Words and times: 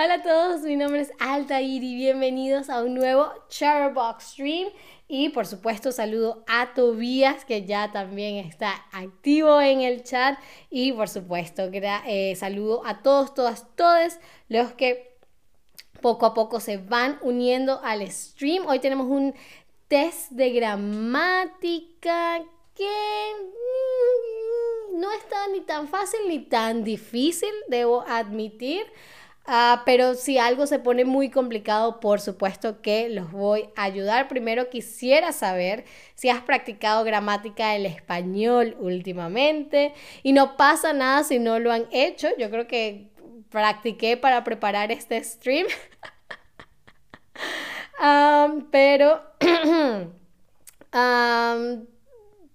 Hola 0.00 0.14
a 0.14 0.22
todos, 0.22 0.60
mi 0.60 0.76
nombre 0.76 1.00
es 1.00 1.10
Altair 1.18 1.82
y 1.82 1.96
bienvenidos 1.96 2.70
a 2.70 2.84
un 2.84 2.94
nuevo 2.94 3.32
Charbox 3.48 4.26
Stream. 4.26 4.68
Y 5.08 5.30
por 5.30 5.44
supuesto 5.44 5.90
saludo 5.90 6.44
a 6.46 6.72
Tobías 6.72 7.44
que 7.44 7.64
ya 7.64 7.90
también 7.90 8.36
está 8.36 8.86
activo 8.92 9.60
en 9.60 9.80
el 9.80 10.04
chat. 10.04 10.38
Y 10.70 10.92
por 10.92 11.08
supuesto 11.08 11.68
eh, 11.72 12.36
saludo 12.36 12.86
a 12.86 13.02
todos, 13.02 13.34
todas, 13.34 13.66
todos 13.74 14.18
los 14.48 14.70
que 14.74 15.16
poco 16.00 16.26
a 16.26 16.34
poco 16.34 16.60
se 16.60 16.76
van 16.76 17.18
uniendo 17.20 17.80
al 17.82 18.08
stream. 18.08 18.68
Hoy 18.68 18.78
tenemos 18.78 19.08
un 19.08 19.34
test 19.88 20.30
de 20.30 20.50
gramática 20.50 22.40
que 22.76 23.32
no 24.94 25.10
está 25.10 25.48
ni 25.48 25.62
tan 25.62 25.88
fácil 25.88 26.20
ni 26.28 26.38
tan 26.38 26.84
difícil, 26.84 27.50
debo 27.66 28.04
admitir. 28.06 28.86
Ah, 29.50 29.82
pero 29.86 30.12
si 30.12 30.36
algo 30.36 30.66
se 30.66 30.78
pone 30.78 31.06
muy 31.06 31.30
complicado, 31.30 32.00
por 32.00 32.20
supuesto 32.20 32.82
que 32.82 33.08
los 33.08 33.32
voy 33.32 33.70
a 33.76 33.84
ayudar. 33.84 34.28
Primero 34.28 34.68
quisiera 34.68 35.32
saber 35.32 35.86
si 36.14 36.28
has 36.28 36.42
practicado 36.42 37.02
gramática 37.02 37.70
del 37.72 37.86
español 37.86 38.76
últimamente 38.78 39.94
y 40.22 40.34
no 40.34 40.58
pasa 40.58 40.92
nada 40.92 41.24
si 41.24 41.38
no 41.38 41.58
lo 41.60 41.72
han 41.72 41.86
hecho. 41.92 42.28
Yo 42.36 42.50
creo 42.50 42.66
que 42.66 43.08
practiqué 43.48 44.18
para 44.18 44.44
preparar 44.44 44.92
este 44.92 45.24
stream. 45.24 45.66
pero, 48.70 49.22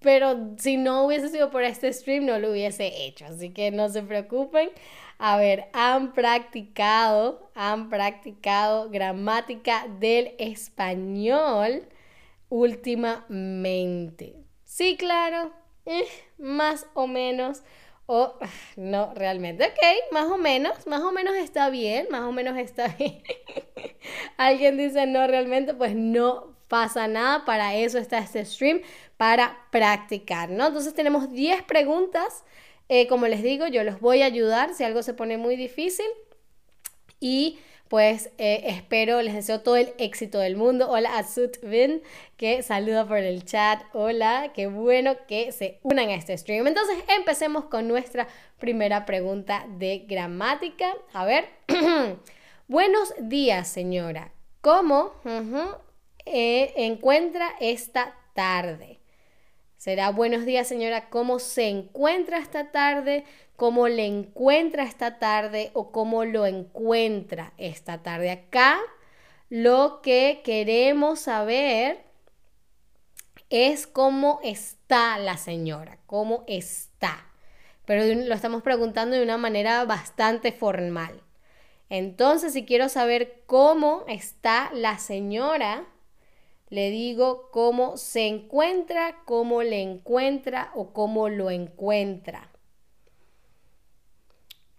pero 0.00 0.54
si 0.58 0.76
no 0.76 1.06
hubiese 1.06 1.28
sido 1.30 1.50
por 1.50 1.64
este 1.64 1.92
stream, 1.92 2.24
no 2.26 2.38
lo 2.38 2.52
hubiese 2.52 3.04
hecho. 3.04 3.24
Así 3.26 3.50
que 3.50 3.72
no 3.72 3.88
se 3.88 4.02
preocupen. 4.02 4.70
A 5.18 5.36
ver, 5.36 5.68
han 5.72 6.12
practicado, 6.12 7.50
han 7.54 7.88
practicado 7.88 8.90
gramática 8.90 9.86
del 10.00 10.34
español 10.38 11.88
últimamente. 12.48 14.34
Sí, 14.64 14.96
claro, 14.96 15.52
eh, 15.86 16.06
más 16.38 16.86
o 16.94 17.06
menos. 17.06 17.62
O 18.06 18.34
no, 18.76 19.14
realmente. 19.14 19.64
Ok, 19.64 20.12
más 20.12 20.26
o 20.26 20.36
menos, 20.36 20.86
más 20.86 21.00
o 21.00 21.10
menos 21.10 21.34
está 21.36 21.70
bien, 21.70 22.06
más 22.10 22.22
o 22.22 22.32
menos 22.32 22.58
está 22.58 22.88
bien. 22.98 23.22
Alguien 24.36 24.76
dice 24.76 25.06
no, 25.06 25.26
realmente, 25.26 25.74
pues 25.74 25.94
no 25.94 26.54
pasa 26.68 27.08
nada. 27.08 27.44
Para 27.44 27.74
eso 27.74 27.98
está 27.98 28.18
este 28.18 28.44
stream, 28.44 28.82
para 29.16 29.56
practicar, 29.70 30.50
¿no? 30.50 30.66
Entonces 30.66 30.92
tenemos 30.92 31.30
10 31.30 31.62
preguntas 31.62 32.44
eh, 32.88 33.06
como 33.06 33.26
les 33.28 33.42
digo, 33.42 33.66
yo 33.66 33.84
los 33.84 34.00
voy 34.00 34.22
a 34.22 34.26
ayudar 34.26 34.74
si 34.74 34.84
algo 34.84 35.02
se 35.02 35.14
pone 35.14 35.38
muy 35.38 35.56
difícil. 35.56 36.06
Y 37.20 37.58
pues 37.88 38.30
eh, 38.38 38.64
espero, 38.66 39.22
les 39.22 39.34
deseo 39.34 39.60
todo 39.60 39.76
el 39.76 39.92
éxito 39.98 40.38
del 40.38 40.56
mundo. 40.56 40.90
Hola 40.90 41.18
a 41.18 41.24
Vin, 41.62 42.02
que 42.36 42.62
saluda 42.62 43.06
por 43.06 43.18
el 43.18 43.44
chat. 43.44 43.82
Hola, 43.92 44.52
qué 44.54 44.66
bueno 44.66 45.16
que 45.28 45.52
se 45.52 45.78
unan 45.82 46.08
a 46.08 46.14
este 46.14 46.36
stream. 46.36 46.66
Entonces 46.66 46.96
empecemos 47.16 47.66
con 47.66 47.86
nuestra 47.86 48.26
primera 48.58 49.06
pregunta 49.06 49.66
de 49.78 50.04
gramática. 50.08 50.92
A 51.12 51.24
ver, 51.24 51.46
buenos 52.68 53.14
días 53.20 53.68
señora. 53.68 54.32
¿Cómo 54.60 55.12
eh, 56.24 56.72
encuentra 56.76 57.50
esta 57.60 58.16
tarde? 58.34 58.98
Será 59.84 60.08
buenos 60.08 60.46
días 60.46 60.66
señora, 60.66 61.10
¿cómo 61.10 61.38
se 61.38 61.68
encuentra 61.68 62.38
esta 62.38 62.72
tarde? 62.72 63.26
¿Cómo 63.54 63.86
le 63.86 64.06
encuentra 64.06 64.82
esta 64.82 65.18
tarde? 65.18 65.72
¿O 65.74 65.92
cómo 65.92 66.24
lo 66.24 66.46
encuentra 66.46 67.52
esta 67.58 68.02
tarde? 68.02 68.30
Acá 68.30 68.80
lo 69.50 70.00
que 70.00 70.40
queremos 70.42 71.18
saber 71.18 72.02
es 73.50 73.86
cómo 73.86 74.40
está 74.42 75.18
la 75.18 75.36
señora, 75.36 75.98
cómo 76.06 76.44
está. 76.46 77.26
Pero 77.84 78.06
lo 78.26 78.34
estamos 78.34 78.62
preguntando 78.62 79.16
de 79.16 79.22
una 79.22 79.36
manera 79.36 79.84
bastante 79.84 80.50
formal. 80.52 81.20
Entonces, 81.90 82.54
si 82.54 82.64
quiero 82.64 82.88
saber 82.88 83.42
cómo 83.44 84.06
está 84.08 84.70
la 84.72 84.96
señora, 84.96 85.84
le 86.68 86.90
digo 86.90 87.50
cómo 87.50 87.96
se 87.96 88.26
encuentra, 88.26 89.16
cómo 89.24 89.62
le 89.62 89.82
encuentra 89.82 90.70
o 90.74 90.92
cómo 90.92 91.28
lo 91.28 91.50
encuentra. 91.50 92.50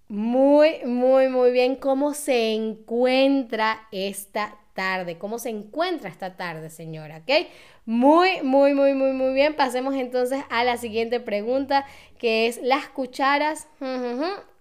Muy, 0.08 0.84
muy, 0.86 1.30
muy 1.30 1.52
bien. 1.52 1.76
¿Cómo 1.76 2.14
se 2.14 2.54
encuentra 2.54 3.88
esta 3.92 4.58
tarde? 4.74 5.18
¿Cómo 5.18 5.40
se 5.40 5.50
encuentra 5.50 6.10
esta 6.10 6.36
tarde, 6.36 6.70
señora? 6.70 7.18
¿Ok? 7.18 7.48
Muy, 7.86 8.42
muy, 8.42 8.74
muy, 8.74 8.94
muy, 8.94 9.14
muy 9.14 9.34
bien. 9.34 9.56
Pasemos 9.56 9.96
entonces 9.96 10.44
a 10.50 10.64
la 10.64 10.78
siguiente 10.78 11.20
pregunta, 11.20 11.86
que 12.20 12.48
es 12.48 12.62
las 12.62 12.88
cucharas 12.88 13.68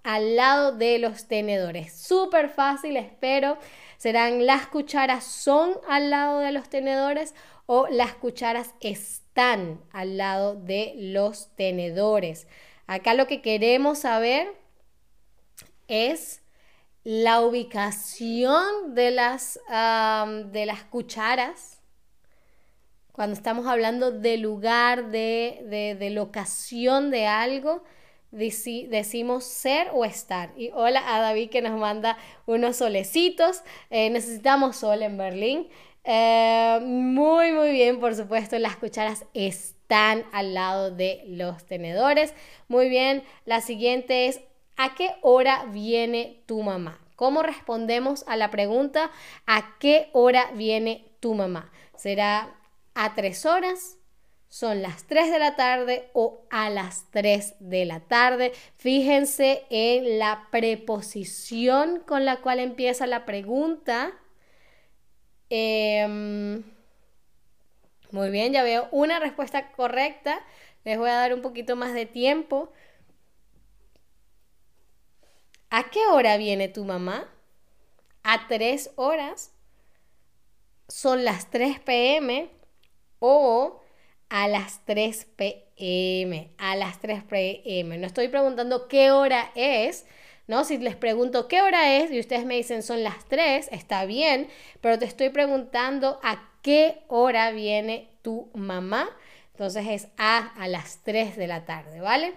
al 0.02 0.36
lado 0.36 0.72
de 0.72 0.98
los 0.98 1.26
tenedores. 1.26 1.92
Súper 1.92 2.48
fácil, 2.48 2.96
espero 2.96 3.58
serán 4.04 4.44
las 4.44 4.66
cucharas 4.66 5.24
son 5.24 5.78
al 5.88 6.10
lado 6.10 6.40
de 6.40 6.52
los 6.52 6.68
tenedores 6.68 7.34
o 7.64 7.86
las 7.88 8.12
cucharas 8.12 8.74
están 8.80 9.80
al 9.92 10.18
lado 10.18 10.56
de 10.56 10.92
los 10.98 11.56
tenedores. 11.56 12.46
Acá 12.86 13.14
lo 13.14 13.26
que 13.26 13.40
queremos 13.40 14.00
saber 14.00 14.52
es 15.88 16.42
la 17.02 17.40
ubicación 17.40 18.94
de 18.94 19.10
las, 19.10 19.58
de 19.70 20.66
las 20.66 20.84
cucharas. 20.84 21.80
Cuando 23.10 23.34
estamos 23.34 23.66
hablando 23.66 24.10
de 24.10 24.36
lugar, 24.36 25.12
de, 25.12 25.62
de, 25.64 25.96
de 25.98 26.10
locación 26.10 27.10
de 27.10 27.26
algo, 27.26 27.82
decimos 28.34 29.44
ser 29.44 29.88
o 29.92 30.04
estar. 30.04 30.52
Y 30.56 30.70
hola 30.74 31.02
a 31.14 31.20
David 31.20 31.50
que 31.50 31.62
nos 31.62 31.78
manda 31.78 32.18
unos 32.46 32.76
solecitos. 32.76 33.62
Eh, 33.90 34.10
necesitamos 34.10 34.76
sol 34.76 35.02
en 35.02 35.16
Berlín. 35.16 35.68
Eh, 36.04 36.80
muy, 36.82 37.52
muy 37.52 37.70
bien, 37.70 38.00
por 38.00 38.14
supuesto, 38.14 38.58
las 38.58 38.76
cucharas 38.76 39.24
están 39.32 40.24
al 40.32 40.52
lado 40.52 40.90
de 40.90 41.22
los 41.26 41.64
tenedores. 41.64 42.34
Muy 42.68 42.88
bien, 42.88 43.22
la 43.46 43.60
siguiente 43.60 44.26
es, 44.26 44.40
¿a 44.76 44.94
qué 44.94 45.14
hora 45.22 45.64
viene 45.72 46.42
tu 46.46 46.62
mamá? 46.62 47.00
¿Cómo 47.16 47.42
respondemos 47.42 48.24
a 48.26 48.36
la 48.36 48.50
pregunta, 48.50 49.10
¿a 49.46 49.76
qué 49.78 50.10
hora 50.12 50.50
viene 50.54 51.04
tu 51.20 51.34
mamá? 51.34 51.70
¿Será 51.96 52.54
a 52.94 53.14
tres 53.14 53.46
horas? 53.46 53.98
Son 54.54 54.82
las 54.82 55.08
3 55.08 55.32
de 55.32 55.40
la 55.40 55.56
tarde 55.56 56.10
o 56.12 56.46
a 56.48 56.70
las 56.70 57.10
3 57.10 57.56
de 57.58 57.86
la 57.86 57.98
tarde. 57.98 58.52
Fíjense 58.76 59.66
en 59.68 60.20
la 60.20 60.46
preposición 60.52 62.04
con 62.06 62.24
la 62.24 62.40
cual 62.40 62.60
empieza 62.60 63.08
la 63.08 63.24
pregunta. 63.24 64.12
Em, 65.50 66.62
muy 68.12 68.30
bien, 68.30 68.52
ya 68.52 68.62
veo 68.62 68.86
una 68.92 69.18
respuesta 69.18 69.72
correcta. 69.72 70.38
Les 70.84 70.98
voy 70.98 71.10
a 71.10 71.14
dar 71.14 71.34
un 71.34 71.42
poquito 71.42 71.74
más 71.74 71.92
de 71.92 72.06
tiempo. 72.06 72.72
¿A 75.68 75.90
qué 75.90 76.06
hora 76.06 76.36
viene 76.36 76.68
tu 76.68 76.84
mamá? 76.84 77.28
A 78.22 78.46
3 78.46 78.92
horas. 78.94 79.52
Son 80.86 81.24
las 81.24 81.50
3 81.50 81.80
pm 81.80 82.48
o 83.18 83.80
a 84.34 84.48
las 84.48 84.84
3 84.84 85.28
pm, 85.36 86.50
a 86.58 86.74
las 86.74 86.98
3 86.98 87.22
pm. 87.22 87.98
No 87.98 88.06
estoy 88.08 88.26
preguntando 88.26 88.88
qué 88.88 89.12
hora 89.12 89.52
es, 89.54 90.06
¿no? 90.48 90.64
Si 90.64 90.76
les 90.76 90.96
pregunto 90.96 91.46
qué 91.46 91.62
hora 91.62 91.98
es 91.98 92.10
y 92.10 92.18
ustedes 92.18 92.44
me 92.44 92.56
dicen 92.56 92.82
son 92.82 93.04
las 93.04 93.26
3, 93.28 93.68
está 93.70 94.04
bien, 94.06 94.48
pero 94.80 94.98
te 94.98 95.04
estoy 95.04 95.28
preguntando 95.28 96.18
a 96.24 96.48
qué 96.62 97.04
hora 97.06 97.52
viene 97.52 98.10
tu 98.22 98.50
mamá. 98.54 99.08
Entonces 99.52 99.86
es 99.88 100.08
a 100.16 100.52
a 100.60 100.66
las 100.66 101.04
3 101.04 101.36
de 101.36 101.46
la 101.46 101.64
tarde, 101.64 102.00
¿vale? 102.00 102.34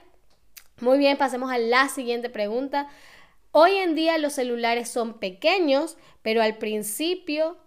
Muy 0.80 1.00
bien, 1.00 1.18
pasemos 1.18 1.50
a 1.50 1.58
la 1.58 1.90
siguiente 1.90 2.30
pregunta. 2.30 2.90
Hoy 3.50 3.72
en 3.72 3.96
día 3.96 4.20
los 4.20 4.34
celulares 4.34 4.88
son 4.88 5.18
pequeños, 5.18 5.98
pero 6.22 6.44
al 6.44 6.60
principio 6.60 7.58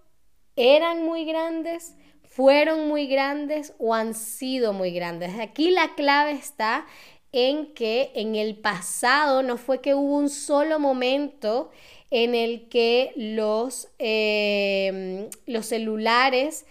eran 0.55 1.03
muy 1.05 1.25
grandes 1.25 1.97
fueron 2.41 2.89
muy 2.89 3.07
grandes 3.07 3.75
o 3.77 3.93
han 3.93 4.15
sido 4.15 4.73
muy 4.73 4.93
grandes. 4.93 5.39
Aquí 5.39 5.71
la 5.73 5.95
clave 5.95 6.33
está 6.33 6.87
en 7.33 7.75
que 7.75 8.13
en 8.15 8.35
el 8.35 8.57
pasado 8.57 9.43
no 9.43 9.59
fue 9.59 9.83
que 9.83 9.95
hubo 9.95 10.17
un 10.17 10.31
solo 10.31 10.79
momento 10.79 11.71
en 12.11 12.35
el 12.35 12.71
que 12.71 13.13
los, 13.15 13.89
em, 13.99 15.29
los 15.45 15.67
celulares 15.67 16.65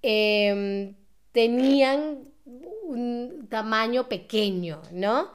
em, 0.00 0.94
tenían 1.32 2.28
un 2.84 3.48
tamaño 3.50 4.08
pequeño, 4.08 4.80
¿no? 4.92 5.32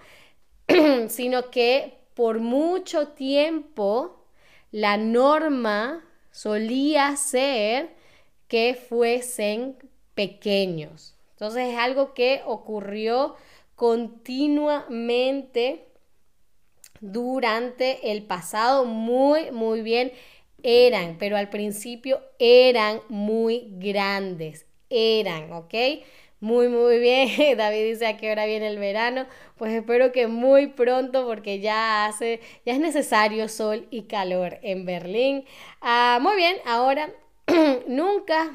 sino 1.10 1.52
que 1.52 1.98
por 2.14 2.40
mucho 2.40 3.10
tiempo 3.10 4.26
la 4.72 4.96
norma 4.96 6.06
solía 6.32 7.14
ser 7.18 8.05
que 8.48 8.76
fuesen 8.76 9.78
pequeños. 10.14 11.16
Entonces 11.32 11.74
es 11.74 11.78
algo 11.78 12.14
que 12.14 12.42
ocurrió 12.46 13.36
continuamente 13.76 15.86
durante 17.02 18.12
el 18.12 18.24
pasado 18.24 18.86
muy, 18.86 19.52
muy 19.52 19.82
bien 19.82 20.12
eran, 20.64 21.18
pero 21.20 21.38
al 21.38 21.50
principio 21.50 22.22
eran 22.40 23.02
muy 23.10 23.68
grandes, 23.74 24.66
eran, 24.90 25.52
¿ok? 25.54 25.74
Muy, 26.40 26.70
muy 26.70 27.00
bien. 27.00 27.30
David 27.58 27.86
dice 27.86 28.08
a 28.08 28.18
qué 28.18 28.32
hora 28.32 28.46
viene 28.46 28.68
el 28.68 28.80
verano. 28.80 29.26
Pues 29.58 29.74
espero 29.74 30.12
que 30.12 30.28
muy 30.28 30.68
pronto 30.68 31.26
porque 31.26 31.60
ya 31.60 32.06
hace, 32.06 32.42
ya 32.66 32.74
es 32.74 32.80
necesario 32.80 33.48
sol 33.48 33.88
y 33.90 34.04
calor 34.04 34.60
en 34.62 34.86
Berlín. 34.86 35.46
Ah, 35.82 36.20
muy 36.22 36.36
bien, 36.36 36.58
ahora 36.66 37.10
nunca 37.88 38.52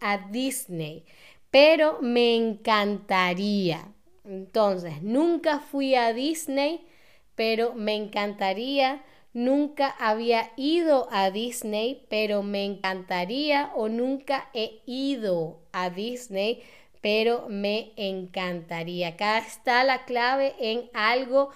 a 0.00 0.18
Disney, 0.30 1.04
pero 1.50 1.98
me 2.00 2.34
encantaría. 2.36 3.92
Entonces, 4.24 5.02
nunca 5.02 5.60
fui 5.60 5.94
a 5.94 6.12
Disney, 6.12 6.86
pero 7.34 7.74
me 7.74 7.94
encantaría. 7.94 9.04
Nunca 9.32 9.88
había 9.98 10.50
ido 10.56 11.08
a 11.10 11.30
Disney, 11.30 12.06
pero 12.08 12.42
me 12.42 12.64
encantaría. 12.64 13.70
O 13.74 13.88
nunca 13.88 14.50
he 14.54 14.80
ido 14.86 15.60
a 15.72 15.90
Disney, 15.90 16.62
pero 17.00 17.46
me 17.48 17.92
encantaría. 17.96 19.08
Acá 19.08 19.38
está 19.38 19.84
la 19.84 20.04
clave 20.04 20.54
en 20.58 20.90
algo 20.94 21.50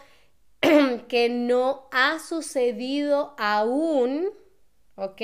que 1.09 1.29
no 1.29 1.89
ha 1.91 2.19
sucedido 2.19 3.35
aún, 3.39 4.31
¿ok? 4.95 5.23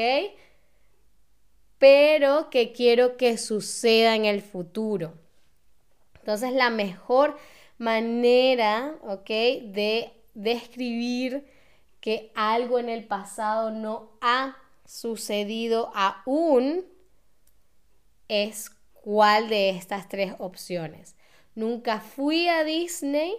Pero 1.79 2.51
que 2.51 2.73
quiero 2.73 3.17
que 3.17 3.39
suceda 3.39 4.17
en 4.17 4.25
el 4.25 4.43
futuro. 4.43 5.15
Entonces 6.21 6.53
la 6.53 6.71
mejor 6.71 7.39
manera, 7.79 8.97
¿ok? 9.03 9.29
De 9.29 10.13
describir 10.35 11.47
que 12.01 12.31
algo 12.35 12.79
en 12.79 12.89
el 12.89 13.05
pasado 13.05 13.71
no 13.71 14.11
ha 14.21 14.57
sucedido 14.85 15.91
aún 15.95 16.85
es 18.29 18.71
cuál 18.93 19.49
de 19.49 19.71
estas 19.71 20.09
tres 20.09 20.35
opciones. 20.39 21.17
Nunca 21.55 22.01
fui 22.01 22.49
a 22.49 22.63
Disney, 22.63 23.35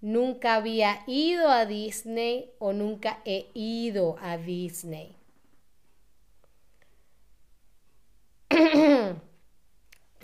nunca 0.00 0.56
había 0.56 1.04
ido 1.06 1.48
a 1.48 1.66
Disney 1.66 2.50
o 2.58 2.72
nunca 2.72 3.20
he 3.24 3.46
ido 3.54 4.16
a 4.20 4.36
Disney. 4.36 5.14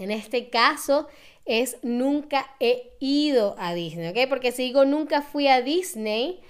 En 0.00 0.11
este 0.11 0.50
caso 0.50 1.08
es 1.44 1.79
nunca 1.82 2.55
he 2.61 2.93
ido 3.00 3.55
a 3.58 3.75
Disney, 3.75 4.08
¿ok? 4.08 4.29
Porque 4.29 4.52
si 4.52 4.64
digo 4.64 4.85
nunca 4.85 5.23
fui 5.23 5.49
a 5.49 5.62
Disney, 5.62 6.41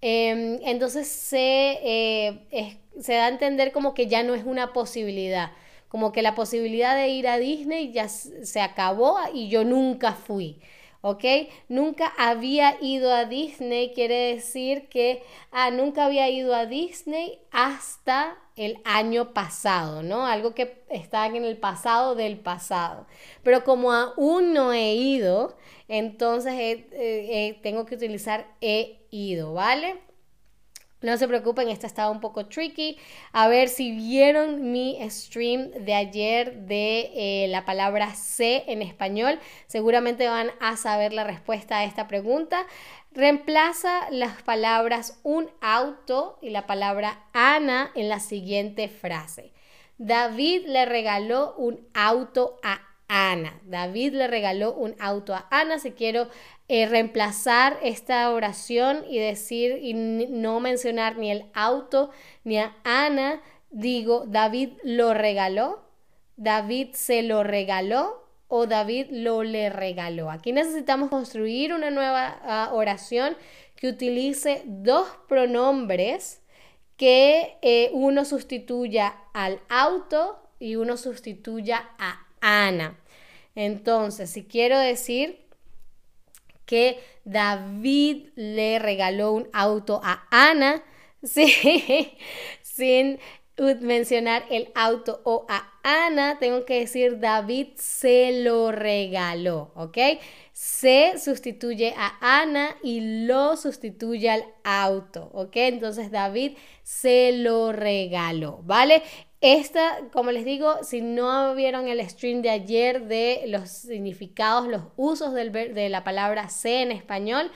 em, 0.00 0.58
entonces 0.62 1.08
se, 1.08 1.78
eh, 1.82 2.78
se 3.00 3.14
da 3.14 3.26
a 3.26 3.28
entender 3.28 3.72
como 3.72 3.94
que 3.94 4.06
ya 4.06 4.22
no 4.22 4.34
es 4.34 4.44
una 4.44 4.72
posibilidad 4.72 5.50
como 5.88 6.12
que 6.12 6.22
la 6.22 6.34
posibilidad 6.34 6.94
de 6.96 7.08
ir 7.08 7.26
a 7.28 7.38
Disney 7.38 7.92
ya 7.92 8.08
se 8.08 8.60
acabó 8.60 9.16
y 9.32 9.48
yo 9.48 9.64
nunca 9.64 10.12
fui. 10.12 10.60
¿Ok? 11.00 11.24
Nunca 11.68 12.12
había 12.18 12.76
ido 12.80 13.12
a 13.12 13.24
Disney 13.24 13.92
quiere 13.94 14.34
decir 14.34 14.88
que 14.88 15.22
ah, 15.50 15.70
nunca 15.70 16.06
había 16.06 16.28
ido 16.28 16.54
a 16.54 16.66
Disney 16.66 17.38
hasta 17.50 18.36
el 18.56 18.80
año 18.84 19.32
pasado, 19.32 20.02
¿no? 20.02 20.26
Algo 20.26 20.54
que 20.54 20.82
está 20.88 21.26
en 21.26 21.36
el 21.44 21.56
pasado 21.56 22.14
del 22.14 22.38
pasado. 22.38 23.06
Pero 23.42 23.64
como 23.64 23.92
aún 23.92 24.52
no 24.52 24.72
he 24.72 24.94
ido, 24.94 25.56
entonces 25.86 26.54
eh, 26.54 26.88
eh, 26.92 27.58
tengo 27.62 27.86
que 27.86 27.94
utilizar 27.94 28.46
he 28.60 29.06
ido, 29.10 29.54
¿vale? 29.54 30.07
No 31.00 31.16
se 31.16 31.28
preocupen, 31.28 31.68
esta 31.68 31.86
estaba 31.86 32.10
un 32.10 32.20
poco 32.20 32.46
tricky. 32.46 32.98
A 33.32 33.46
ver 33.46 33.68
si 33.68 33.92
vieron 33.92 34.72
mi 34.72 34.98
stream 35.10 35.70
de 35.70 35.94
ayer 35.94 36.62
de 36.62 37.12
eh, 37.14 37.48
la 37.48 37.64
palabra 37.64 38.14
C 38.14 38.64
en 38.66 38.82
español. 38.82 39.38
Seguramente 39.68 40.26
van 40.26 40.50
a 40.60 40.76
saber 40.76 41.12
la 41.12 41.22
respuesta 41.22 41.78
a 41.78 41.84
esta 41.84 42.08
pregunta. 42.08 42.66
Reemplaza 43.12 44.10
las 44.10 44.42
palabras 44.42 45.20
un 45.22 45.48
auto 45.60 46.38
y 46.42 46.50
la 46.50 46.66
palabra 46.66 47.26
Ana 47.32 47.92
en 47.94 48.08
la 48.08 48.18
siguiente 48.18 48.88
frase. 48.88 49.52
David 49.98 50.66
le 50.66 50.84
regaló 50.84 51.54
un 51.56 51.86
auto 51.94 52.58
a 52.64 52.80
Ana. 53.06 53.60
David 53.62 54.14
le 54.14 54.26
regaló 54.26 54.74
un 54.74 54.96
auto 54.98 55.34
a 55.34 55.46
Ana. 55.50 55.78
Si 55.78 55.92
quiero 55.92 56.28
eh, 56.68 56.86
reemplazar 56.86 57.78
esta 57.82 58.30
oración 58.30 59.04
y 59.08 59.18
decir 59.18 59.78
y 59.82 59.94
no 59.94 60.60
mencionar 60.60 61.16
ni 61.16 61.30
el 61.30 61.46
auto 61.54 62.10
ni 62.44 62.58
a 62.58 62.76
Ana, 62.84 63.40
digo, 63.70 64.24
David 64.26 64.72
lo 64.82 65.14
regaló, 65.14 65.82
David 66.36 66.90
se 66.92 67.22
lo 67.22 67.42
regaló 67.42 68.22
o 68.48 68.66
David 68.66 69.06
lo 69.10 69.44
le 69.44 69.70
regaló. 69.70 70.30
Aquí 70.30 70.52
necesitamos 70.52 71.08
construir 71.08 71.72
una 71.72 71.90
nueva 71.90 72.38
ah, 72.42 72.70
oración 72.72 73.36
que 73.74 73.88
utilice 73.88 74.62
dos 74.66 75.08
pronombres 75.26 76.42
que 76.98 77.56
eh, 77.62 77.90
uno 77.92 78.24
sustituya 78.24 79.16
al 79.32 79.60
auto 79.70 80.42
y 80.58 80.76
uno 80.76 80.96
sustituya 80.96 81.88
a 81.98 82.26
Ana. 82.40 82.98
Entonces, 83.54 84.30
si 84.30 84.44
quiero 84.44 84.78
decir 84.78 85.47
que 86.68 87.00
David 87.24 88.28
le 88.36 88.78
regaló 88.78 89.32
un 89.32 89.48
auto 89.54 90.00
a 90.04 90.28
Ana, 90.30 90.84
sin 92.62 93.18
mencionar 93.80 94.44
el 94.50 94.70
auto 94.74 95.20
o 95.24 95.46
a 95.48 95.72
Ana, 95.82 96.38
tengo 96.38 96.64
que 96.64 96.80
decir 96.80 97.18
David 97.18 97.68
se 97.76 98.42
lo 98.42 98.70
regaló, 98.70 99.72
¿ok? 99.74 99.98
Se 100.52 101.18
sustituye 101.18 101.94
a 101.96 102.40
Ana 102.42 102.76
y 102.82 103.24
lo 103.26 103.56
sustituye 103.56 104.30
al 104.30 104.44
auto, 104.62 105.30
¿ok? 105.32 105.56
Entonces 105.56 106.10
David 106.10 106.56
se 106.82 107.32
lo 107.32 107.72
regaló, 107.72 108.60
¿vale? 108.62 109.02
Esta, 109.40 110.00
como 110.12 110.32
les 110.32 110.44
digo, 110.44 110.82
si 110.82 111.00
no 111.00 111.54
vieron 111.54 111.86
el 111.86 112.06
stream 112.08 112.42
de 112.42 112.50
ayer 112.50 113.06
de 113.06 113.44
los 113.46 113.68
significados, 113.70 114.66
los 114.66 114.82
usos 114.96 115.32
de 115.32 115.88
la 115.88 116.02
palabra 116.02 116.48
sé 116.48 116.82
en 116.82 116.90
español, 116.90 117.52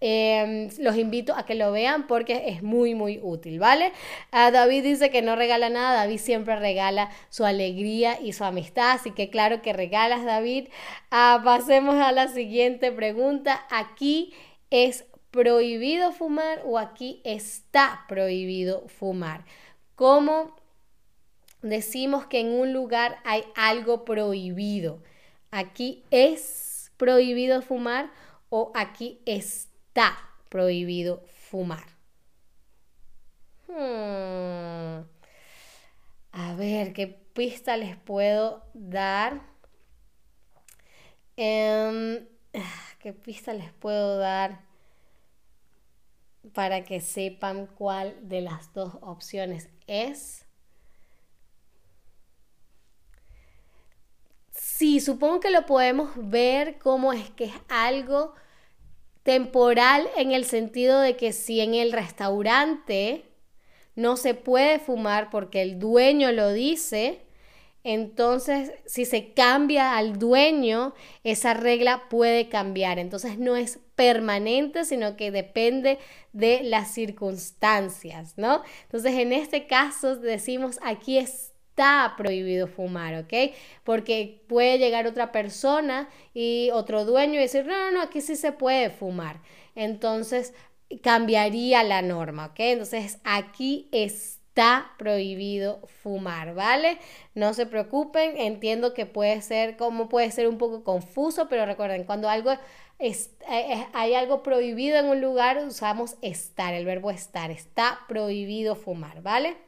em, 0.00 0.70
los 0.78 0.96
invito 0.96 1.34
a 1.34 1.44
que 1.44 1.54
lo 1.54 1.72
vean 1.72 2.06
porque 2.06 2.44
es 2.48 2.62
muy, 2.62 2.94
muy 2.94 3.20
útil, 3.22 3.58
¿vale? 3.58 3.92
Ah, 4.30 4.50
David 4.50 4.82
dice 4.82 5.10
que 5.10 5.20
no 5.20 5.36
regala 5.36 5.68
nada, 5.68 5.94
David 6.00 6.18
siempre 6.18 6.56
regala 6.56 7.10
su 7.28 7.44
alegría 7.44 8.18
y 8.20 8.32
su 8.32 8.44
amistad, 8.44 8.92
así 8.92 9.10
que 9.10 9.28
claro 9.30 9.60
que 9.62 9.72
regalas, 9.74 10.24
David. 10.24 10.68
Ah, 11.10 11.42
pasemos 11.44 11.96
a 11.96 12.12
la 12.12 12.28
siguiente 12.28 12.92
pregunta. 12.92 13.66
Aquí 13.70 14.32
es 14.70 15.04
prohibido 15.30 16.12
fumar 16.12 16.62
o 16.64 16.78
aquí 16.78 17.20
está 17.24 18.04
prohibido 18.08 18.88
fumar. 18.88 19.44
¿Cómo 19.94 20.55
decimos 21.62 22.26
que 22.26 22.40
en 22.40 22.48
un 22.48 22.72
lugar 22.72 23.18
hay 23.24 23.44
algo 23.54 24.04
prohibido. 24.04 25.02
Aquí 25.50 26.04
es 26.10 26.92
prohibido 26.96 27.62
fumar 27.62 28.10
o 28.48 28.72
aquí 28.74 29.20
está 29.26 30.16
prohibido 30.48 31.24
fumar. 31.26 31.86
Hmm. 33.68 35.04
A 36.32 36.54
ver, 36.56 36.92
¿qué 36.92 37.06
pista 37.06 37.76
les 37.76 37.96
puedo 37.96 38.62
dar? 38.74 39.40
Em, 41.36 42.26
¿Qué 42.98 43.12
pista 43.12 43.52
les 43.52 43.72
puedo 43.72 44.18
dar 44.18 44.64
para 46.54 46.84
que 46.84 47.00
sepan 47.00 47.66
cuál 47.66 48.16
de 48.28 48.40
las 48.40 48.72
dos 48.72 48.98
opciones 49.02 49.68
es? 49.86 50.45
Sí, 54.76 55.00
supongo 55.00 55.40
que 55.40 55.48
lo 55.48 55.64
podemos 55.64 56.10
ver 56.16 56.78
como 56.78 57.14
es 57.14 57.30
que 57.30 57.44
es 57.44 57.54
algo 57.70 58.34
temporal 59.22 60.06
en 60.18 60.32
el 60.32 60.44
sentido 60.44 61.00
de 61.00 61.16
que 61.16 61.32
si 61.32 61.62
en 61.62 61.72
el 61.72 61.92
restaurante 61.92 63.24
no 63.94 64.18
se 64.18 64.34
puede 64.34 64.78
fumar 64.78 65.30
porque 65.30 65.62
el 65.62 65.78
dueño 65.78 66.30
lo 66.30 66.52
dice, 66.52 67.22
entonces 67.84 68.70
si 68.84 69.06
se 69.06 69.32
cambia 69.32 69.96
al 69.96 70.18
dueño, 70.18 70.92
esa 71.24 71.54
regla 71.54 72.10
puede 72.10 72.50
cambiar. 72.50 72.98
Entonces 72.98 73.38
no 73.38 73.56
es 73.56 73.78
permanente, 73.94 74.84
sino 74.84 75.16
que 75.16 75.30
depende 75.30 75.98
de 76.34 76.62
las 76.62 76.92
circunstancias, 76.92 78.34
¿no? 78.36 78.62
Entonces 78.82 79.14
en 79.14 79.32
este 79.32 79.66
caso 79.66 80.16
decimos 80.16 80.78
aquí 80.82 81.16
está 81.76 82.14
prohibido 82.16 82.68
fumar, 82.68 83.14
¿ok? 83.16 83.54
Porque 83.84 84.42
puede 84.48 84.78
llegar 84.78 85.06
otra 85.06 85.30
persona 85.30 86.08
y 86.32 86.70
otro 86.72 87.04
dueño 87.04 87.34
y 87.34 87.42
decir, 87.42 87.66
no, 87.66 87.76
no, 87.76 87.90
no, 87.90 88.02
aquí 88.02 88.22
sí 88.22 88.34
se 88.34 88.52
puede 88.52 88.88
fumar. 88.88 89.42
Entonces 89.74 90.54
cambiaría 91.02 91.82
la 91.82 92.00
norma, 92.00 92.46
¿ok? 92.46 92.60
Entonces 92.60 93.18
aquí 93.24 93.90
está 93.92 94.92
prohibido 94.96 95.82
fumar, 96.02 96.54
¿vale? 96.54 96.96
No 97.34 97.52
se 97.52 97.66
preocupen, 97.66 98.38
entiendo 98.38 98.94
que 98.94 99.04
puede 99.04 99.42
ser, 99.42 99.76
como 99.76 100.08
puede 100.08 100.30
ser 100.30 100.48
un 100.48 100.56
poco 100.56 100.82
confuso, 100.82 101.48
pero 101.50 101.66
recuerden, 101.66 102.04
cuando 102.04 102.30
algo 102.30 102.52
es, 102.98 103.32
eh, 103.50 103.74
eh, 103.74 103.86
hay 103.92 104.14
algo 104.14 104.42
prohibido 104.42 104.98
en 104.98 105.06
un 105.06 105.20
lugar, 105.20 105.62
usamos 105.66 106.16
estar, 106.22 106.72
el 106.72 106.86
verbo 106.86 107.10
estar, 107.10 107.50
está 107.50 108.00
prohibido 108.08 108.76
fumar, 108.76 109.20
¿vale? 109.20 109.65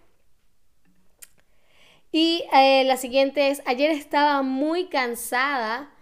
Y 2.11 2.45
eh, 2.55 2.85
la 2.85 2.97
siguiente 2.97 3.51
es, 3.51 3.63
ayer 3.67 3.91
estaba 3.91 4.43
muy 4.43 4.87
cansada, 4.87 5.93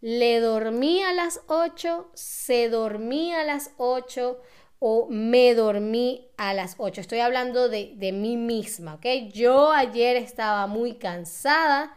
le 0.00 0.38
dormí 0.38 1.02
a 1.02 1.12
las 1.12 1.40
8, 1.48 2.10
se 2.14 2.68
dormía 2.68 3.40
a 3.40 3.44
las 3.44 3.72
8, 3.76 4.40
o 4.78 5.08
me 5.08 5.54
dormí 5.54 6.28
a 6.36 6.54
las 6.54 6.76
8. 6.78 7.00
Estoy 7.00 7.18
hablando 7.18 7.68
de, 7.68 7.94
de 7.96 8.12
mí 8.12 8.36
misma, 8.36 8.94
¿ok? 8.94 9.06
Yo 9.32 9.72
ayer 9.72 10.16
estaba 10.16 10.66
muy 10.68 10.94
cansada, 10.94 11.96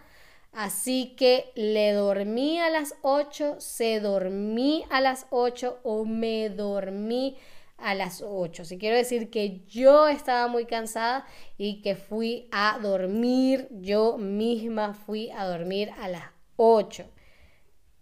así 0.51 1.13
que 1.15 1.51
le 1.55 1.91
dormí 1.91 2.59
a 2.59 2.69
las 2.69 2.95
8, 3.03 3.57
se 3.59 3.99
dormí 3.99 4.85
a 4.89 5.01
las 5.01 5.27
8 5.29 5.79
o 5.83 6.05
me 6.05 6.49
dormí 6.49 7.37
a 7.37 7.58
las 7.95 8.21
8. 8.21 8.65
Si 8.65 8.77
quiero 8.77 8.95
decir 8.95 9.29
que 9.29 9.65
yo 9.67 10.07
estaba 10.07 10.47
muy 10.47 10.65
cansada 10.65 11.25
y 11.57 11.81
que 11.81 11.95
fui 11.95 12.47
a 12.51 12.79
dormir, 12.81 13.67
yo 13.71 14.17
misma 14.17 14.93
fui 14.93 15.29
a 15.31 15.45
dormir 15.45 15.91
a 15.99 16.07
las 16.07 16.25
8. 16.55 17.05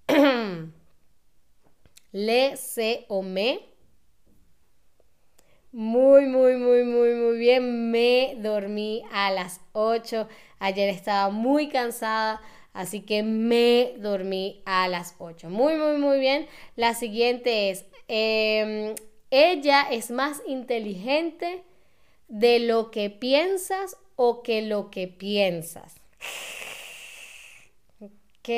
le, 2.11 2.57
se 2.57 3.05
o 3.07 3.21
me 3.21 3.77
muy, 5.71 6.25
muy, 6.25 6.55
muy, 6.55 6.83
muy, 6.83 7.13
muy 7.13 7.37
bien. 7.37 7.91
Me 7.91 8.35
dormí 8.39 9.03
a 9.11 9.31
las 9.31 9.61
8. 9.73 10.27
Ayer 10.59 10.89
estaba 10.89 11.29
muy 11.29 11.69
cansada, 11.69 12.41
así 12.73 13.01
que 13.01 13.21
me 13.21 13.93
dormí 13.99 14.63
a 14.65 14.87
las 14.87 15.13
8. 15.19 15.49
Muy, 15.51 15.75
muy, 15.75 15.97
muy 15.97 16.19
bien. 16.19 16.47
La 16.75 16.95
siguiente 16.95 17.69
es, 17.69 17.85
em, 18.07 18.95
ella 19.31 19.87
es 19.89 20.11
más 20.11 20.41
inteligente 20.47 21.63
de 22.27 22.59
lo 22.59 22.91
que 22.91 23.09
piensas 23.09 23.97
o 24.15 24.43
que 24.43 24.61
lo 24.61 24.89
que 24.89 25.07
piensas. 25.07 25.95
Ok. 27.99 28.49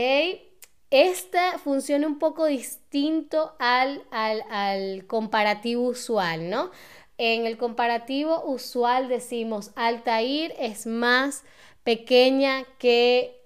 Esta 0.92 1.60
funciona 1.60 2.08
un 2.08 2.18
poco 2.18 2.46
distinto 2.46 3.56
al, 3.60 4.04
al, 4.10 5.06
comparativo 5.06 5.84
usual, 5.84 6.50
¿no? 6.50 6.72
En 7.20 7.46
el 7.46 7.58
comparativo 7.58 8.44
usual 8.46 9.08
decimos 9.08 9.72
Altair 9.76 10.56
es 10.58 10.88
más 10.88 11.44
pequeña 11.84 12.64
que 12.80 13.40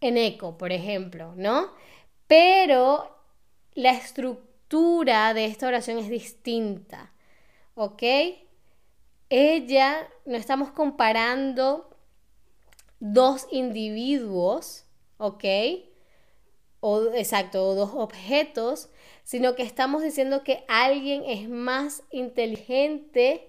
Eneco, 0.00 0.58
por 0.58 0.72
ejemplo, 0.72 1.32
¿no? 1.36 1.70
Pero 2.26 3.16
la 3.74 3.92
estructura 3.92 4.45
de 4.68 5.44
esta 5.44 5.68
oración 5.68 5.98
es 5.98 6.08
distinta, 6.08 7.12
¿ok? 7.74 8.02
Ella, 9.28 10.08
no 10.24 10.36
estamos 10.36 10.70
comparando 10.70 11.96
dos 12.98 13.46
individuos, 13.50 14.84
¿ok? 15.18 15.44
O, 16.80 17.12
exacto, 17.14 17.68
o 17.68 17.74
dos 17.74 17.90
objetos, 17.94 18.90
sino 19.22 19.54
que 19.54 19.62
estamos 19.62 20.02
diciendo 20.02 20.42
que 20.42 20.64
alguien 20.68 21.24
es 21.26 21.48
más 21.48 22.02
inteligente. 22.10 23.48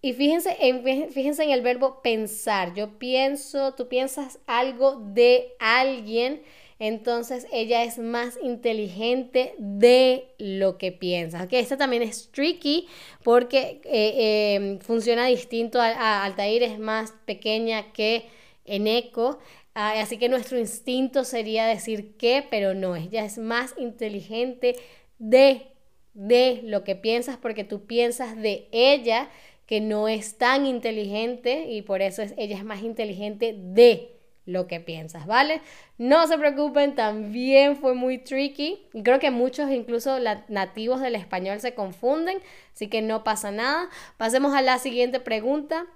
Y 0.00 0.12
fíjense 0.12 0.56
en, 0.60 1.10
fíjense 1.12 1.44
en 1.44 1.50
el 1.50 1.62
verbo 1.62 2.00
pensar. 2.02 2.74
Yo 2.74 2.98
pienso, 2.98 3.74
tú 3.74 3.88
piensas 3.88 4.38
algo 4.46 4.96
de 4.96 5.54
alguien, 5.58 6.42
entonces 6.78 7.46
ella 7.52 7.84
es 7.84 7.98
más 7.98 8.38
inteligente 8.42 9.54
de 9.58 10.34
lo 10.38 10.76
que 10.76 10.92
piensas. 10.92 11.46
Okay, 11.46 11.60
esta 11.60 11.78
también 11.78 12.02
es 12.02 12.30
tricky 12.30 12.86
porque 13.22 13.80
eh, 13.84 14.54
em, 14.54 14.78
funciona 14.80 15.26
distinto. 15.26 15.80
A, 15.80 16.24
Altair 16.24 16.62
es 16.62 16.78
más 16.78 17.14
pequeña 17.24 17.92
que 17.92 18.26
en 18.66 18.86
eco. 18.86 19.38
Ah, 19.74 20.00
así 20.00 20.18
que 20.18 20.28
nuestro 20.28 20.58
instinto 20.58 21.24
sería 21.24 21.66
decir 21.66 22.16
que, 22.16 22.44
pero 22.50 22.74
no, 22.74 22.96
ella 22.96 23.24
es 23.24 23.38
más 23.38 23.74
inteligente 23.78 24.76
de, 25.18 25.68
de 26.14 26.60
lo 26.62 26.84
que 26.84 26.96
piensas 26.96 27.38
porque 27.38 27.64
tú 27.64 27.86
piensas 27.86 28.36
de 28.36 28.68
ella 28.72 29.30
que 29.66 29.80
no 29.80 30.08
es 30.08 30.38
tan 30.38 30.66
inteligente 30.66 31.66
y 31.70 31.82
por 31.82 32.00
eso 32.02 32.22
es, 32.22 32.34
ella 32.36 32.56
es 32.56 32.64
más 32.64 32.82
inteligente 32.82 33.54
de 33.56 34.15
lo 34.46 34.66
que 34.66 34.80
piensas, 34.80 35.26
¿vale? 35.26 35.60
No 35.98 36.26
se 36.26 36.38
preocupen, 36.38 36.94
también 36.94 37.76
fue 37.76 37.94
muy 37.94 38.18
tricky 38.18 38.88
creo 39.04 39.18
que 39.18 39.30
muchos 39.30 39.70
incluso 39.70 40.18
nativos 40.48 41.00
del 41.00 41.16
español 41.16 41.60
se 41.60 41.74
confunden, 41.74 42.38
así 42.72 42.88
que 42.88 43.02
no 43.02 43.24
pasa 43.24 43.50
nada. 43.50 43.88
Pasemos 44.16 44.54
a 44.54 44.62
la 44.62 44.78
siguiente 44.78 45.20
pregunta 45.20 45.86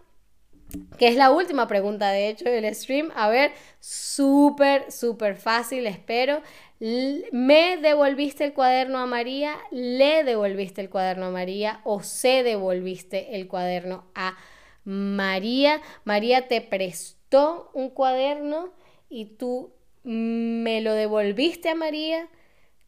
que 0.99 1.09
es 1.09 1.17
la 1.17 1.31
última 1.31 1.67
pregunta 1.67 2.11
de 2.11 2.29
hecho 2.29 2.45
del 2.45 2.73
stream. 2.75 3.11
A 3.15 3.29
ver, 3.29 3.53
súper, 3.81 4.91
súper 4.93 5.37
fácil, 5.37 5.87
espero. 5.87 6.43
¿Me 6.81 7.77
devolviste 7.77 8.45
el 8.45 8.55
cuaderno 8.55 8.99
a 8.99 9.07
María? 9.07 9.57
¿Le 9.71 10.25
devolviste 10.25 10.81
el 10.81 10.91
cuaderno 10.91 11.27
a 11.27 11.31
María? 11.31 11.81
¿O 11.85 12.03
se 12.03 12.43
devolviste 12.43 13.37
el 13.37 13.49
cuaderno 13.49 14.05
a 14.15 14.37
María? 14.85 15.81
María 16.05 16.49
te 16.49 16.61
prestó 16.61 17.20
un 17.73 17.91
cuaderno 17.91 18.71
y 19.09 19.37
tú 19.37 19.73
me 20.03 20.81
lo 20.81 20.95
devolviste 20.95 21.69
a 21.69 21.75
María. 21.75 22.29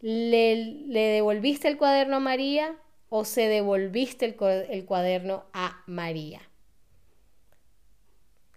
¿Le, 0.01 0.57
devolviste 0.93 1.69
el 1.69 1.77
cuaderno 1.77 2.17
a 2.17 2.21
María? 2.21 2.77
¿O 3.09 3.25
se 3.25 3.49
devolviste 3.49 4.25
el 4.25 4.85
cuaderno 4.87 5.45
a 5.53 5.83
María? 5.87 6.41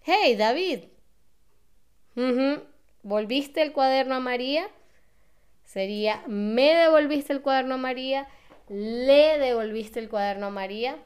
Hey, 0.03 0.35
David, 0.35 0.85
¿volviste 3.03 3.61
el 3.61 3.73
cuaderno 3.73 4.15
a 4.15 4.19
María? 4.19 4.67
Sería, 5.63 6.23
¿me 6.27 6.73
devolviste 6.75 7.33
el 7.33 7.41
cuaderno 7.41 7.75
a 7.75 7.77
María? 7.77 8.27
¿Le 8.69 9.39
devolviste 9.39 9.99
el 9.99 10.09
cuaderno 10.09 10.47
a 10.47 10.51
María? 10.51 10.97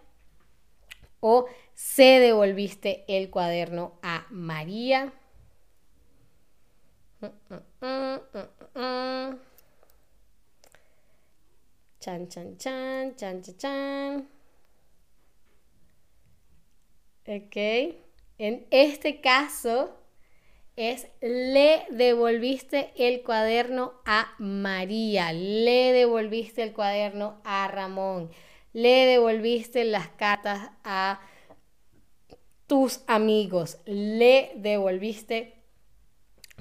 ¿O 1.19 1.47
se 1.73 2.19
devolviste 2.19 3.03
el 3.07 3.29
cuaderno 3.29 3.99
a 4.01 4.25
María? 4.29 5.13
Chan, 11.99 12.27
chan, 12.29 12.57
chan, 12.57 13.15
chan, 13.17 13.41
chan, 13.41 13.57
chan. 13.57 14.29
Ok. 17.27 17.55
En 18.37 18.65
este 18.71 19.19
caso 19.19 19.99
es 20.77 21.09
le 21.19 21.85
devolviste 21.91 22.93
el 22.95 23.21
cuaderno 23.21 23.95
a 24.05 24.33
María, 24.39 25.33
le 25.33 25.91
devolviste 25.91 26.63
el 26.63 26.71
cuaderno 26.71 27.41
a 27.43 27.67
Ramón, 27.67 28.31
le 28.81 29.05
devolviste 29.05 29.83
las 29.83 30.07
cartas 30.07 30.69
a 30.85 31.19
tus 32.65 33.01
amigos, 33.07 33.77
le 33.85 34.51
devolviste 34.55 35.55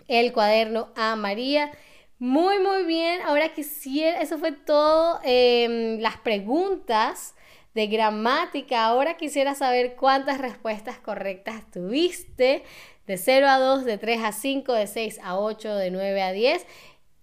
el 0.09 0.33
cuaderno 0.33 0.89
a 0.97 1.15
María. 1.15 1.71
Muy, 2.19 2.59
muy 2.59 2.83
bien. 2.85 3.21
Ahora 3.23 3.55
quisiera, 3.55 4.21
eso 4.21 4.37
fue 4.39 4.51
todo 4.51 5.21
em, 5.23 6.01
las 6.01 6.17
preguntas 6.17 7.37
de 7.75 7.87
gramática. 7.87 8.87
Ahora 8.87 9.17
quisiera 9.17 9.55
saber 9.55 9.95
cuántas 9.95 10.39
respuestas 10.39 10.99
correctas 10.99 11.71
tuviste. 11.71 12.65
De 13.07 13.17
0 13.17 13.47
a 13.49 13.59
2, 13.59 13.85
de 13.85 13.97
3 13.97 14.25
a 14.25 14.33
5, 14.33 14.73
de 14.73 14.87
6 14.89 15.21
a 15.23 15.39
8, 15.39 15.77
de 15.77 15.91
9 15.93 16.23
a 16.23 16.33
10. 16.33 16.67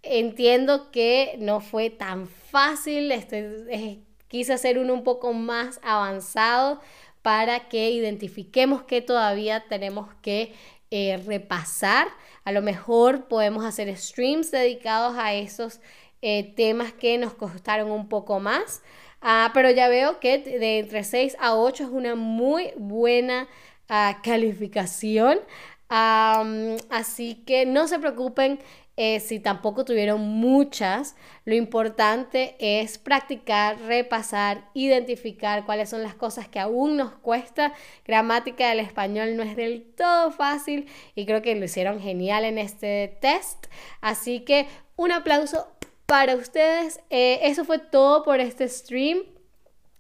Entiendo 0.04 0.90
que 0.92 1.36
no 1.40 1.60
fue 1.60 1.90
tan 1.90 2.28
fácil. 2.28 3.12
Este, 3.12 4.05
quise 4.36 4.52
hacer 4.52 4.78
uno 4.78 4.94
un 4.94 5.06
poco 5.06 5.32
más 5.32 5.80
avanzado 5.82 6.82
para 7.22 7.70
que 7.70 7.92
identifiquemos 7.92 8.84
que 8.84 9.02
todavía 9.02 9.64
tenemos 9.70 10.14
que 10.22 10.54
eh, 10.92 11.16
repasar. 11.26 12.10
A 12.44 12.52
lo 12.52 12.62
mejor 12.62 13.30
podemos 13.30 13.64
hacer 13.64 13.96
streams 13.96 14.52
dedicados 14.52 15.16
a 15.18 15.34
esos 15.34 15.80
eh, 16.22 16.54
temas 16.58 16.92
que 16.92 17.18
nos 17.18 17.34
costaron 17.34 17.90
un 17.92 18.10
poco 18.10 18.42
más. 18.42 18.84
Ah, 19.22 19.52
pero 19.54 19.72
ya 19.72 19.88
veo 19.88 20.20
que 20.20 20.40
de 20.40 20.80
entre 20.80 21.06
6 21.06 21.38
a 21.40 21.56
8 21.56 21.86
es 21.86 21.90
una 21.90 22.16
muy 22.16 22.74
buena 22.76 23.48
ah, 23.88 24.20
calificación. 24.22 25.40
así 25.88 27.36
que 27.46 27.66
no 27.66 27.88
se 27.88 28.00
preocupen 28.00 28.60
eh, 28.98 29.20
si 29.20 29.40
tampoco 29.40 29.86
tuvieron 29.86 30.22
muchas. 30.22 31.16
Lo 31.44 31.54
importante 31.54 32.56
es 32.60 32.98
practicar, 32.98 33.80
repasar, 33.82 34.70
identificar 34.74 35.66
cuáles 35.66 35.90
son 35.90 36.02
las 36.02 36.16
cosas 36.16 36.48
que 36.48 36.60
aún 36.60 36.98
nos 36.98 37.12
cuesta. 37.14 37.74
Gramática 38.06 38.70
del 38.70 38.80
español 38.80 39.36
no 39.36 39.44
es 39.44 39.56
del 39.56 39.84
todo 39.96 40.32
fácil 40.32 40.88
y 41.14 41.26
creo 41.26 41.42
que 41.42 41.56
lo 41.56 41.66
hicieron 41.66 42.00
genial 42.00 42.46
en 42.46 42.58
este 42.58 43.18
test. 43.22 43.68
Así 44.02 44.42
que 44.42 44.68
un 44.96 45.12
aplauso 45.12 45.68
para 46.06 46.36
ustedes. 46.36 47.00
Eh, 47.10 47.40
eso 47.44 47.66
fue 47.66 47.80
todo 47.80 48.24
por 48.24 48.40
este 48.40 48.68
stream. 48.68 49.24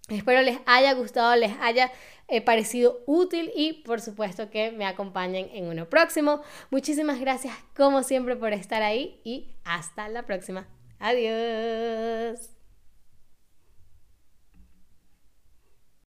Espero 0.07 0.41
les 0.43 0.59
haya 0.67 0.93
gustado, 0.93 1.35
les 1.35 1.53
haya 1.61 1.91
eh, 2.27 2.41
parecido 2.41 3.01
útil 3.05 3.51
y 3.55 3.83
por 3.83 4.01
supuesto 4.01 4.49
que 4.49 4.71
me 4.71 4.85
acompañen 4.85 5.49
en 5.53 5.67
uno 5.67 5.89
próximo. 5.89 6.41
Muchísimas 6.71 7.19
gracias 7.19 7.53
como 7.75 8.03
siempre 8.03 8.35
por 8.35 8.53
estar 8.53 8.81
ahí 8.81 9.21
y 9.23 9.55
hasta 9.63 10.09
la 10.09 10.23
próxima. 10.25 10.67
Adiós. 10.99 12.54